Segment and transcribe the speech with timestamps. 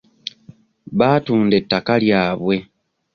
[0.97, 2.55] Baatunda ettaka lyabwe.